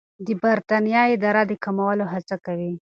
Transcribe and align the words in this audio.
د 0.25 0.27
بریتانیا 0.41 1.01
اداره 1.15 1.41
د 1.49 1.51
کمولو 1.63 2.05
هڅه 2.13 2.35
کوي. 2.45 2.71